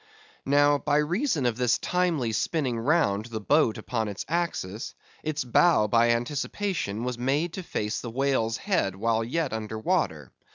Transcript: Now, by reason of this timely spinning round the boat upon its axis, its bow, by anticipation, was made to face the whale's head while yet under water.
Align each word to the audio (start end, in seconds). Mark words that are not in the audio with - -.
Now, 0.47 0.79
by 0.79 0.97
reason 0.97 1.45
of 1.45 1.57
this 1.57 1.77
timely 1.77 2.31
spinning 2.31 2.79
round 2.79 3.27
the 3.27 3.39
boat 3.39 3.77
upon 3.77 4.07
its 4.07 4.25
axis, 4.27 4.95
its 5.21 5.43
bow, 5.43 5.85
by 5.87 6.09
anticipation, 6.09 7.03
was 7.03 7.19
made 7.19 7.53
to 7.53 7.61
face 7.61 8.01
the 8.01 8.09
whale's 8.09 8.57
head 8.57 8.95
while 8.95 9.23
yet 9.23 9.53
under 9.53 9.77
water. 9.77 10.31